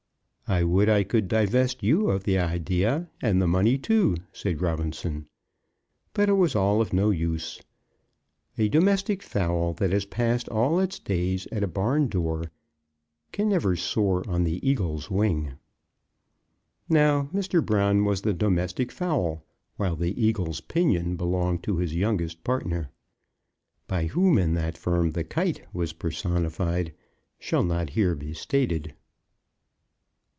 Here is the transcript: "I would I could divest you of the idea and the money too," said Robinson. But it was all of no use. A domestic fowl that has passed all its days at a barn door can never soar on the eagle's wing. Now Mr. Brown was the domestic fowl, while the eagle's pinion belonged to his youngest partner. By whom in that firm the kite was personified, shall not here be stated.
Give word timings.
"I 0.47 0.65
would 0.65 0.89
I 0.89 1.05
could 1.05 1.29
divest 1.29 1.81
you 1.81 2.09
of 2.11 2.25
the 2.25 2.37
idea 2.37 3.09
and 3.21 3.41
the 3.41 3.47
money 3.47 3.77
too," 3.77 4.17
said 4.33 4.61
Robinson. 4.61 5.27
But 6.13 6.27
it 6.27 6.33
was 6.33 6.57
all 6.57 6.81
of 6.81 6.91
no 6.91 7.09
use. 7.09 7.61
A 8.57 8.67
domestic 8.67 9.23
fowl 9.23 9.71
that 9.75 9.93
has 9.93 10.03
passed 10.03 10.49
all 10.49 10.77
its 10.81 10.99
days 10.99 11.47
at 11.53 11.63
a 11.63 11.67
barn 11.69 12.09
door 12.09 12.51
can 13.31 13.47
never 13.47 13.77
soar 13.77 14.29
on 14.29 14.43
the 14.43 14.59
eagle's 14.69 15.09
wing. 15.09 15.53
Now 16.89 17.29
Mr. 17.33 17.65
Brown 17.65 18.03
was 18.03 18.21
the 18.23 18.33
domestic 18.33 18.91
fowl, 18.91 19.45
while 19.77 19.95
the 19.95 20.21
eagle's 20.21 20.59
pinion 20.59 21.15
belonged 21.15 21.63
to 21.63 21.77
his 21.77 21.95
youngest 21.95 22.43
partner. 22.43 22.89
By 23.87 24.07
whom 24.07 24.37
in 24.37 24.53
that 24.55 24.77
firm 24.77 25.11
the 25.11 25.23
kite 25.23 25.61
was 25.71 25.93
personified, 25.93 26.93
shall 27.39 27.63
not 27.63 27.91
here 27.91 28.15
be 28.15 28.33
stated. 28.33 28.95